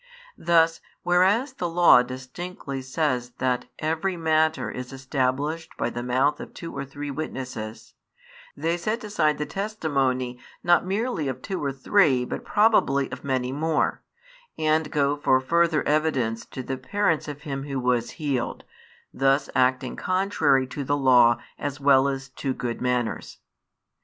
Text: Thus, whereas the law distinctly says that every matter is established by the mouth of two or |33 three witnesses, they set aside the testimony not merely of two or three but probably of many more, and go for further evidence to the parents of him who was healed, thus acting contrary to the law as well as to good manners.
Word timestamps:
Thus, 0.39 0.81
whereas 1.03 1.53
the 1.53 1.69
law 1.69 2.01
distinctly 2.01 2.81
says 2.81 3.33
that 3.37 3.67
every 3.77 4.17
matter 4.17 4.71
is 4.71 4.91
established 4.91 5.77
by 5.77 5.91
the 5.91 6.01
mouth 6.01 6.39
of 6.39 6.55
two 6.55 6.75
or 6.75 6.83
|33 6.85 6.89
three 6.89 7.11
witnesses, 7.11 7.93
they 8.57 8.77
set 8.77 9.03
aside 9.03 9.37
the 9.37 9.45
testimony 9.45 10.39
not 10.63 10.87
merely 10.87 11.27
of 11.27 11.43
two 11.43 11.63
or 11.63 11.71
three 11.71 12.25
but 12.25 12.43
probably 12.43 13.11
of 13.11 13.23
many 13.23 13.51
more, 13.51 14.01
and 14.57 14.89
go 14.89 15.15
for 15.17 15.39
further 15.39 15.87
evidence 15.87 16.47
to 16.47 16.63
the 16.63 16.77
parents 16.77 17.27
of 17.27 17.43
him 17.43 17.65
who 17.65 17.79
was 17.79 18.09
healed, 18.17 18.63
thus 19.13 19.51
acting 19.55 19.95
contrary 19.95 20.65
to 20.65 20.83
the 20.83 20.97
law 20.97 21.39
as 21.59 21.79
well 21.79 22.07
as 22.07 22.29
to 22.29 22.55
good 22.55 22.81
manners. 22.81 23.37